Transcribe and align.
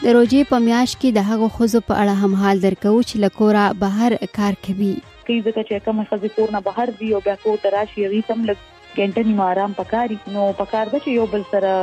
د 0.04 0.10
روزي 0.14 0.38
په 0.50 0.58
میاش 0.62 0.92
کې 1.00 1.10
د 1.16 1.26
هغو 1.26 1.46
خوځو 1.56 1.80
په 1.88 1.96
اړه 2.02 2.14
هم 2.22 2.32
حال 2.44 2.60
درکو 2.62 2.92
چې 3.08 3.18
لکورا 3.24 3.64
بهر 3.82 4.14
کار 4.38 4.56
کوي 4.66 4.88
کله 5.26 5.34
ځکه 5.42 5.62
چې 5.66 5.82
کوم 5.84 6.00
خزي 6.12 6.30
کور 6.38 6.52
نه 6.54 6.60
بهر 6.68 6.92
دی 7.02 7.10
او 7.18 7.18
بیا 7.26 7.34
کو 7.42 7.52
تراشي 7.66 8.06
وي 8.14 8.22
تم 8.30 8.40
لګ 8.48 8.96
ګنټه 8.96 9.28
نیمه 9.28 9.44
آرام 9.52 9.76
پکاري 9.80 10.16
نو 10.38 10.46
پکار 10.62 10.90
د 10.94 11.04
چې 11.04 11.18
یو 11.18 11.26
بل 11.34 11.44
سره 11.50 11.74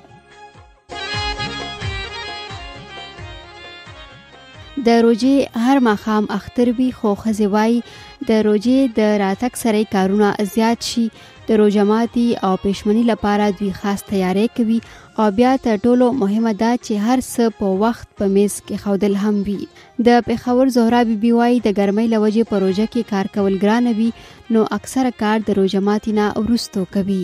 د 4.86 5.02
روزي 5.08 5.34
هر 5.66 5.84
مخام 5.90 6.30
اختر 6.38 6.72
وی 6.80 6.88
خو 7.02 7.12
خزي 7.24 7.50
وای 7.56 7.76
د 8.32 8.42
روزي 8.50 8.78
د 9.00 9.12
راتک 9.24 9.62
سره 9.66 9.84
کارونه 9.96 10.32
زیات 10.54 10.90
شي 10.92 11.04
د 11.50 11.56
روزماتي 11.60 12.24
او 12.46 12.48
پښمنۍ 12.64 13.02
لپاره 13.12 13.46
دوی 13.60 13.68
خاص 13.78 14.00
تیاری 14.10 14.42
کوي 14.58 14.76
او 15.22 15.24
بیا 15.38 15.52
تر 15.64 15.80
ټولو 15.86 16.06
مهمه 16.22 16.52
ده 16.60 16.68
چې 16.74 17.06
هر 17.06 17.22
څه 17.32 17.54
په 17.62 17.70
وخت 17.84 18.12
په 18.20 18.28
میز 18.36 18.54
کې 18.60 18.82
خودل 18.84 19.16
هم 19.22 19.40
وي 19.48 19.56
د 20.08 20.22
پیښور 20.28 20.70
زهرا 20.76 21.00
بیبي 21.08 21.32
وايي 21.38 21.58
د 21.64 21.74
ګرمۍ 21.80 22.12
لوجې 22.14 22.50
پروژه 22.52 22.86
کې 22.92 23.10
کار 23.16 23.32
کول 23.38 23.58
ګران 23.64 23.90
وي 23.98 24.08
نو 24.58 24.64
اکثره 24.78 25.12
کار 25.24 25.44
د 25.50 25.58
روزماتي 25.60 26.16
نه 26.20 26.28
ورستو 26.46 26.84
کوي 26.98 27.20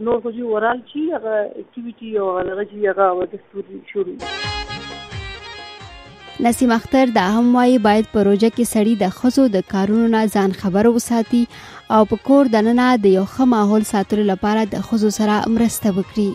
نور 0.08 0.20
خو 0.26 0.30
چې 0.34 0.52
ورال 0.54 0.78
چی 0.92 1.02
هغه 1.14 1.32
اکټیویټي 1.46 2.22
او 2.24 2.26
هغه 2.36 2.66
چې 2.68 2.92
هغه 2.92 3.08
ودستوري 3.20 3.78
شروع 3.94 4.14
نسیم 6.48 6.74
اختر 6.78 7.10
دا 7.18 7.24
هم 7.38 7.50
وایي 7.58 7.80
باید 7.88 8.12
پروژه 8.14 8.52
کې 8.52 8.70
سړی 8.74 8.94
د 9.00 9.16
خزو 9.18 9.48
د 9.58 9.64
کارونو 9.74 10.06
نه 10.14 10.20
ځان 10.36 10.54
خبر 10.62 10.90
وساتي 10.98 11.42
او 11.98 12.04
په 12.14 12.22
کور 12.30 12.52
دننه 12.56 12.86
د 13.08 13.10
یو 13.16 13.26
ښه 13.34 13.52
ماحول 13.56 13.88
ساتلو 13.94 14.28
لپاره 14.32 14.64
د 14.76 14.86
خزو 14.90 15.12
سره 15.18 15.40
مرسته 15.58 15.94
وکړي 15.98 16.28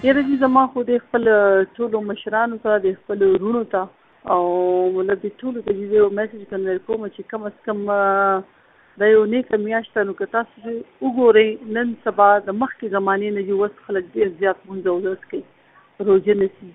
ډېر 0.00 0.18
دي 0.26 0.34
زما 0.40 0.60
خو 0.72 0.82
د 0.88 0.98
خپل 1.04 1.24
ټولو 1.76 2.00
مشرانو 2.08 2.58
ته 2.66 2.74
د 2.82 2.92
خپل 2.98 3.22
ورونو 3.30 3.62
ته 3.72 3.80
او 4.34 4.42
ولې 4.50 5.16
د 5.22 5.32
ټولو 5.40 5.62
ته 5.64 5.74
یو 5.96 6.04
میسج 6.18 6.44
کنه 6.52 6.76
کوم 6.90 7.06
چې 7.08 7.26
کم 7.32 7.48
از 7.50 7.56
کم 7.70 7.82
دا 9.02 9.08
یو 9.14 9.24
نیک 9.32 9.50
میاشته 9.64 10.04
نو 10.10 10.14
که 10.22 10.30
تاسو 10.36 10.62
وګورئ 10.68 11.74
نن 11.78 11.92
سبا 12.06 12.30
د 12.46 12.58
مخکې 12.62 12.92
زمانې 12.96 13.38
نه 13.38 13.48
یو 13.50 13.58
وس 13.64 13.76
خلک 13.88 14.08
ډېر 14.18 14.32
زیات 14.44 14.62
مونږ 14.70 14.88
اوس 14.94 15.28
کوي 15.34 16.08
روزه 16.10 16.38
نسی 16.44 16.72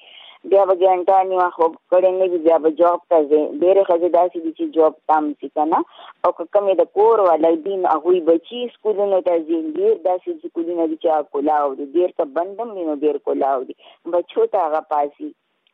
بیا 0.50 0.62
به 0.68 0.74
ګنټه 0.82 1.16
نیو 1.30 1.44
خو 1.56 1.66
کړي 1.90 2.10
نه 2.20 2.26
بیا 2.44 2.56
به 2.64 2.70
جاب 2.80 3.00
ته 3.10 3.16
ځي 3.30 3.40
ډېر 3.62 3.76
خځې 3.88 4.08
داسې 4.18 4.38
دي 4.44 4.50
چې 4.58 4.64
جاب 4.76 4.92
تام 5.10 5.24
سي 5.40 5.48
کنه 5.58 5.78
او 6.24 6.30
کومې 6.52 6.74
د 6.80 6.88
کور 6.98 7.16
ولای 7.28 7.56
دین 7.66 7.80
هغه 7.92 8.14
بچي 8.30 8.60
سکولونو 8.74 9.20
ته 9.28 9.34
ځي 9.48 9.60
ډېر 9.78 9.92
داسې 10.08 10.30
سکولونه 10.42 10.88
دي 10.90 10.96
چې 11.02 11.30
کولاو 11.36 11.70
دي 11.78 11.86
ډېر 11.96 12.08
ته 12.18 12.24
بندم 12.40 12.68
نه 12.78 12.96
ډېر 13.02 13.16
کولاو 13.26 13.60
دي 13.68 13.74
بچو 14.16 14.46
ته 14.56 14.66
هغه 14.66 14.80
پاسي 14.92 15.28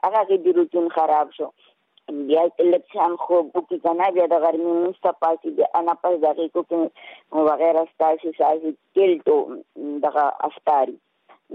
هغه 0.04 0.22
دې 0.42 0.50
روتين 0.60 0.92
خراب 1.00 1.32
شو 1.40 1.48
بیا 2.28 2.44
لکشان 2.74 3.16
خوب 3.24 3.44
وکي 3.56 3.78
کنه 3.86 4.10
بیا 4.20 4.26
د 4.36 4.42
ګرمي 4.46 4.76
مستا 4.84 5.12
پاسي 5.24 5.56
بیا 5.56 5.72
انا 5.82 5.96
پس 6.04 6.22
دغه 6.28 6.48
کو 6.54 6.68
کې 6.70 7.44
وغیرہ 7.50 7.86
ستاسو 7.92 8.36
ساسي 8.42 8.76
ټیلټو 8.94 9.44
دغه 10.08 10.30
افطاری 10.52 10.96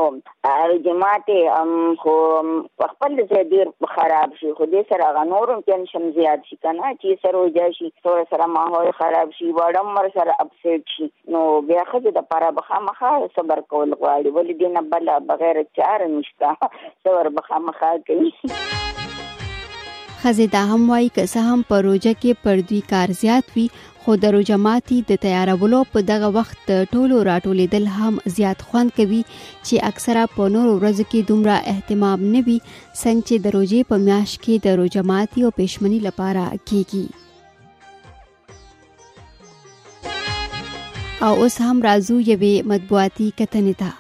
جماعت 0.86 1.26
هم 1.54 1.90
خو 2.04 2.14
خپل 2.92 3.18
ځای 3.32 3.42
ډیر 3.50 3.72
خراب 3.96 4.36
شي 4.40 4.52
خو 4.60 4.68
دې 4.68 4.88
سره 4.92 5.08
غنور 5.18 5.52
هم 5.54 5.64
ټینشن 5.70 6.06
زیات 6.18 6.46
شي 6.50 6.56
کنه 6.66 6.92
چې 6.94 7.26
سره 7.26 7.42
وځي 7.42 7.76
شي 7.80 7.90
سره 8.08 8.24
سره 8.32 8.48
ماحول 8.56 8.88
خراب 9.00 9.36
شي 9.40 9.50
وړم 9.60 9.92
مر 9.98 10.10
سره 10.16 10.36
اپسیټ 10.36 10.94
شي 10.96 11.10
نو 11.36 11.42
بیا 11.72 11.82
خځه 11.90 12.14
د 12.20 12.26
پاره 12.32 12.50
بخا 12.60 12.78
مخه 12.90 13.14
صبر 13.38 13.62
کول 13.74 13.92
غواړي 13.98 14.38
ولې 14.38 14.64
دې 14.64 14.72
نه 14.78 14.88
بل 14.96 15.28
بغیر 15.32 15.62
چار 15.80 16.08
نشته 16.14 16.72
صبر 17.08 17.32
بخا 17.40 17.62
مخه 17.70 17.92
کوي 18.08 18.34
خزه 20.22 20.46
دا 20.46 20.58
هم 20.58 20.90
وایي 20.90 21.08
که 21.14 21.26
څه 21.32 21.38
هم 21.48 21.60
په 21.68 21.76
روژه 21.86 22.12
کې 22.20 22.32
پر 22.46 22.56
دوی 22.70 22.80
کار 22.90 23.08
زیات 23.22 23.44
وي 23.56 23.66
خو 24.04 24.10
د 24.24 24.26
روژه 24.34 24.56
ماتي 24.66 24.98
د 25.10 25.12
تیارولو 25.24 25.80
په 25.94 25.98
دغه 26.10 26.28
وخت 26.38 26.62
ټولو 26.92 27.16
راټولېدل 27.30 27.84
هم 28.00 28.14
زیات 28.38 28.58
خوند 28.72 28.90
کوي 28.98 29.22
چې 29.66 29.74
اکثرا 29.90 30.24
په 30.34 30.42
نورو 30.56 30.72
ورځو 30.80 31.04
کې 31.14 31.20
دومره 31.30 31.56
اهتمام 31.72 32.18
نه 32.34 32.40
وي 32.50 32.58
څنګه 33.02 33.22
چې 33.28 33.34
د 33.46 33.56
روژې 33.56 33.80
په 33.94 34.02
میاش 34.06 34.30
کې 34.42 34.54
د 34.68 34.78
روژه 34.82 35.02
ماتي 35.12 35.38
او 35.48 35.52
پښمنۍ 35.58 36.00
لپاره 36.08 36.44
کیږي 36.68 37.04
او 41.26 41.32
اوس 41.42 41.56
هم 41.66 41.76
راځو 41.88 42.14
یوې 42.30 42.54
مطبوعاتي 42.74 43.28
کتنې 43.42 43.74
ته 43.84 43.90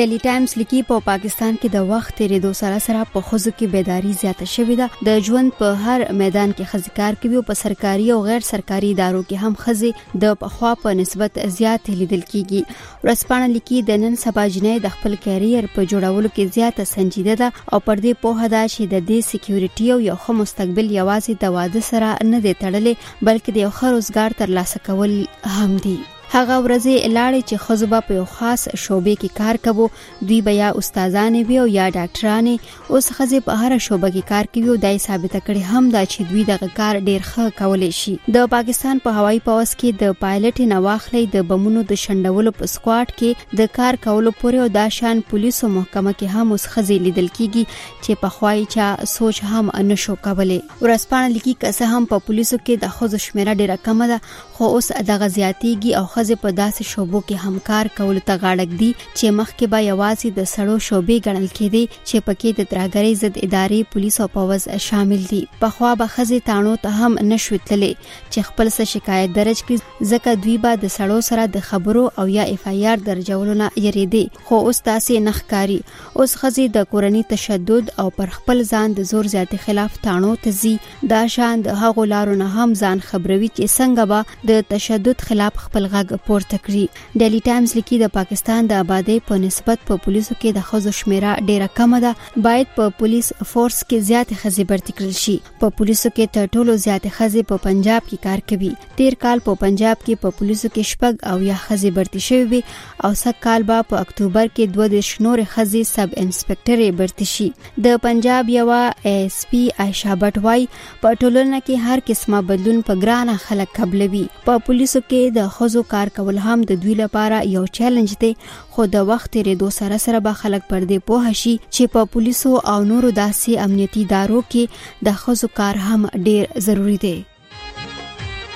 ډیلی 0.00 0.16
ټایمز 0.26 0.52
لیکي 0.58 0.78
په 0.88 0.96
پاکستان 1.06 1.56
کې 1.60 1.68
د 1.72 1.88
وخت 1.88 2.10
تیرېدو 2.18 2.50
سره 2.58 2.76
سره 2.84 3.00
په 3.14 3.22
خزو 3.30 3.50
کې 3.56 3.66
بیداری 3.72 4.10
زیاته 4.20 4.46
شوې 4.52 4.76
ده 4.80 5.08
د 5.08 5.24
ژوند 5.26 5.50
په 5.58 5.80
هر 5.84 6.04
میدان 6.20 6.52
کې 6.56 6.68
خزکار 6.70 7.16
کوي 7.24 7.36
او 7.40 7.42
په 7.48 7.56
سرکاري 7.62 8.06
او 8.14 8.14
غیر 8.28 8.46
سرکاري 8.50 8.92
ادارو 8.94 9.18
کې 9.24 9.48
هم 9.48 9.58
خزي 9.64 9.90
د 10.22 10.38
پخوا 10.44 10.70
په 10.84 10.94
نسبت 11.00 11.36
زیات 11.56 11.90
لیدل 11.96 12.22
کیږي 12.30 13.10
رسپانه 13.10 13.50
لیکي 13.56 13.80
د 13.90 14.00
نن 14.04 14.16
سبا 14.22 14.44
جنې 14.54 14.84
د 14.86 14.94
خپل 14.96 15.16
کیریر 15.26 15.68
په 15.74 15.84
جوړولو 15.94 16.30
کې 16.36 16.56
زیاته 16.58 16.88
سنجیده 16.92 17.36
ده 17.40 17.50
او 17.50 17.82
پر 17.88 18.00
دې 18.04 18.22
په 18.22 18.46
هدا 18.46 18.62
شي 18.76 18.86
د 18.94 19.04
دې 19.10 19.26
سکیورټي 19.32 19.90
او 19.96 19.98
یو 20.08 20.14
خو 20.24 20.38
مستقبل 20.40 20.88
یوازې 20.94 21.44
د 21.44 21.52
واده 21.58 21.84
سره 21.90 22.30
نه 22.32 22.40
دی 22.48 22.56
تړلې 22.62 23.28
بلکې 23.30 23.58
د 23.58 23.62
یو 23.66 23.70
خروزګار 23.80 24.40
ترلاسه 24.40 24.82
کول 24.88 25.14
هم 25.58 25.76
دي 25.88 25.94
هغه 26.32 26.56
ورځې 26.64 27.10
لاړې 27.14 27.40
چې 27.48 27.56
خزو 27.62 27.86
به 27.92 27.98
په 28.08 28.16
یو 28.18 28.24
خاص 28.32 28.62
شوبې 28.82 29.14
کې 29.20 29.28
کار 29.38 29.56
کوو 29.64 29.86
دوی 30.28 30.36
به 30.48 30.52
یا 30.58 30.66
استادانې 30.80 31.40
وي 31.48 31.56
او 31.62 31.66
یا 31.76 31.86
ډاکټرانې 31.94 32.92
اوس 32.94 33.08
خزې 33.16 33.40
په 33.48 33.56
هر 33.62 33.74
شوبه 33.86 34.10
کې 34.16 34.22
کار 34.28 34.48
کوي 34.56 34.68
او 34.74 34.76
دای 34.84 35.00
ثابته 35.04 35.40
کړي 35.48 35.70
هم 35.70 35.88
دا 35.94 36.02
چې 36.12 36.28
دوی 36.32 36.44
دغه 36.50 36.68
کار 36.76 36.98
ډیر 37.08 37.24
ښه 37.30 37.54
کولی 37.62 37.88
شي 38.02 38.14
د 38.36 38.46
پاکستان 38.52 39.00
په 39.06 39.06
پا 39.08 39.14
هوایي 39.16 39.40
پوس 39.48 39.72
کې 39.80 40.04
د 40.04 40.14
پایلټ 40.20 40.60
نه 40.74 40.78
واخلې 40.86 41.32
د 41.34 41.48
بمونو 41.50 41.82
د 41.94 41.98
شندولو 42.04 42.54
په 42.60 42.70
سکواډ 42.74 43.18
کې 43.18 43.58
د 43.62 43.74
کار 43.80 44.00
کولو 44.08 44.34
پورې 44.36 44.64
او 44.66 44.72
دا 44.78 44.86
شان 45.00 45.24
پولیسو 45.34 45.72
محکمه 45.74 46.14
کې 46.18 46.38
هم 46.38 46.56
اوس 46.56 46.68
خزې 46.74 47.08
لیدل 47.08 47.28
کیږي 47.40 47.74
چې 47.80 48.22
په 48.22 48.36
خوای 48.38 48.64
چا 48.76 48.88
سوچ 49.16 49.42
هم 49.50 49.74
نشو 49.92 50.16
کولای 50.30 50.62
ورسپانه 50.86 51.34
لیکي 51.34 51.58
که 51.60 51.90
هم 51.96 52.08
په 52.14 52.24
پولیسو 52.30 52.62
کې 52.64 52.88
د 52.88 52.94
خزو 53.00 53.22
شمیره 53.28 53.58
ډیره 53.62 53.76
کم 53.90 54.06
ده 54.14 54.20
خو 54.54 54.72
اوس 54.78 54.92
دغه 55.12 55.28
زیاتیږي 55.40 55.92
او 56.00 56.06
خزه 56.20 56.36
په 56.44 56.52
داسې 56.62 56.84
شوبو 56.92 57.18
کې 57.26 57.36
همکار 57.48 57.88
کول 57.98 58.18
ته 58.30 58.34
غاړک 58.40 58.70
دي 58.80 58.88
چې 59.18 59.30
مخکې 59.36 59.66
به 59.74 59.78
یوازې 59.90 60.32
د 60.38 60.48
سړو 60.54 60.74
شوبې 60.86 61.16
ګڼل 61.28 61.46
کېدي 61.58 61.82
چې 62.08 62.24
پکې 62.26 62.50
د 62.58 62.66
تراګری 62.72 63.12
ضد 63.20 63.38
ادارې 63.46 63.78
پولیس 63.94 64.16
او 64.24 64.26
پوز 64.34 64.66
شامل 64.86 65.22
دي 65.30 65.38
په 65.62 65.70
خوا 65.76 65.92
به 66.00 66.08
خزه 66.14 66.40
تانو 66.48 66.74
ته 66.82 66.82
تا 66.82 66.90
هم 67.02 67.14
نشوتلې 67.30 67.92
چې 68.08 68.48
خپل 68.48 68.68
څه 68.76 68.90
شکایت 68.94 69.32
درج 69.38 69.62
کړي 69.68 70.10
ځکه 70.10 70.36
دوی 70.46 70.58
به 70.66 70.82
د 70.82 70.92
سړو 70.96 71.18
سره 71.30 71.46
د 71.54 71.64
خبرو 71.70 72.04
او 72.22 72.28
یا 72.34 72.44
اف 72.56 72.68
آی 72.74 72.84
آر 72.94 73.04
درجولونه 73.08 73.70
یریدي 73.86 74.22
خو 74.50 74.60
اوس 74.66 74.82
تاسې 74.90 75.24
نخکاری 75.30 75.80
اوس 75.86 76.36
خزي 76.42 76.68
د 76.76 76.86
کورنۍ 76.92 77.24
تشدد 77.32 77.90
او 78.04 78.08
پر 78.20 78.36
خپل 78.36 78.62
ځان 78.72 78.98
د 79.00 79.08
زور 79.14 79.32
زیاتې 79.32 79.66
خلاف 79.66 79.98
تانو 80.10 80.36
تزي 80.48 80.76
دا 81.16 81.24
شان 81.38 81.66
د 81.70 81.82
هغو 81.86 82.06
لارو 82.14 82.38
نه 82.44 82.52
هم 82.60 82.78
ځان 82.82 83.06
خبروي 83.10 83.50
چې 83.56 83.76
څنګه 83.78 84.08
به 84.14 84.46
د 84.52 84.72
تشدد 84.76 85.28
خلاف 85.32 85.60
خپل 85.66 85.88
غږ 85.90 86.08
غږ 86.10 86.26
پورته 86.26 86.56
کړي 86.64 86.84
ډیلی 87.22 87.40
ټایمز 87.48 87.74
لیکي 87.78 87.96
د 88.02 88.12
پاکستان 88.18 88.68
د 88.70 88.82
آبادی 88.84 89.16
په 89.30 89.38
نسبت 89.44 89.78
په 89.90 90.02
پولیسو 90.06 90.34
کې 90.34 90.56
د 90.58 90.66
خزو 90.70 90.92
شمیره 90.98 91.34
ډیره 91.48 91.68
کمه 91.78 92.00
ده 92.04 92.40
باید 92.46 92.72
په 92.78 92.94
پولیس 93.00 93.32
فورس 93.52 93.78
کې 93.82 94.06
زیات 94.10 94.32
خزي 94.42 94.66
برتی 94.72 94.94
کړل 95.00 95.20
شي 95.24 95.36
په 95.62 95.74
پولیسو 95.80 96.12
کې 96.12 96.36
تر 96.38 96.50
ټولو 96.56 96.76
زیات 96.84 97.08
خزي 97.18 97.44
په 97.52 97.64
پنجاب 97.66 98.08
کې 98.08 98.24
کار 98.28 98.44
کوي 98.52 98.70
تیر 99.00 99.18
کال 99.26 99.44
په 99.48 99.60
پنجاب 99.64 100.02
کې 100.04 100.22
په 100.24 100.36
پولیسو 100.40 100.72
کې 100.72 100.92
شپږ 100.92 101.32
او 101.32 101.36
یا 101.50 101.58
خزي 101.64 101.92
برتی 102.00 102.24
شوی 102.28 102.48
وي 102.54 102.60
او 102.62 103.10
سږ 103.14 103.44
کال 103.46 103.68
به 103.72 103.86
په 103.92 104.04
اکتوبر 104.06 104.50
کې 104.52 104.78
دوه 104.78 104.90
د 104.96 105.06
شنور 105.10 105.44
خزي 105.54 105.84
سب 105.92 106.16
انسپکټر 106.24 106.96
برتی 107.02 107.30
شي 107.34 107.48
د 107.88 108.00
پنجاب 108.06 108.48
یو 108.58 108.68
ایس 108.78 109.38
پی 109.52 109.60
عائشہ 109.84 110.16
بټ 110.22 110.44
وای 110.46 110.66
په 111.04 111.14
ټولنه 111.20 111.60
کې 111.66 111.88
هر 111.88 112.04
قسمه 112.10 112.40
بدلون 112.52 112.82
په 112.90 113.00
ګرانه 113.02 113.46
خلک 113.48 113.76
قبلوي 113.80 114.24
په 114.48 114.64
پولیسو 114.68 115.00
کې 115.06 115.36
د 115.40 115.50
خزو 115.56 115.82
کار 115.92 115.99
کار 116.00 116.10
کول 116.16 116.38
هم 116.38 116.60
د 116.68 116.72
دوی 116.82 116.94
لپاره 117.00 117.38
یو 117.54 117.62
چیلنج 117.78 118.12
دی 118.20 118.28
خو 118.76 118.84
د 118.94 119.02
وخت 119.10 119.36
ریدو 119.48 119.66
سره 119.78 119.96
سره 120.04 120.20
به 120.26 120.32
خلک 120.42 120.62
پر 120.70 120.80
دې 120.90 120.98
پوه 121.10 121.32
شي 121.40 121.52
چې 121.74 121.92
په 121.96 122.04
پولیسو 122.14 122.52
او 122.74 122.78
نورو 122.92 123.10
داسې 123.10 123.50
امنیتي 123.66 124.04
دارو 124.14 124.40
کې 124.54 124.64
د 125.10 125.20
خزو 125.24 125.48
کار 125.60 125.74
هم 125.90 126.06
ډیر 126.30 126.48
ضروری 126.68 126.96
دی 127.04 127.12
داوا 127.28 127.44
د 127.84 127.86
دې 128.16 128.48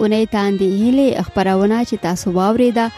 اونۍ 0.00 0.26
تاندې 0.36 0.68
هلې 0.82 1.08
خبرونه 1.26 1.84
چې 1.90 1.94
تاسو 2.06 2.32
واوري 2.38 2.70
دا 2.80 2.88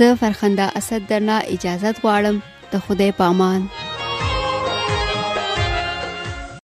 زه 0.00 0.14
فرخنده 0.24 0.66
اسد 0.82 1.06
درنه 1.12 1.42
اجازه 1.44 1.92
غواړم 1.92 2.36
ته 2.74 2.78
خدای 2.88 3.12
پامان 3.22 3.70